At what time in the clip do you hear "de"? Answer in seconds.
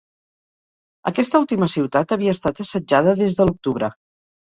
3.41-3.51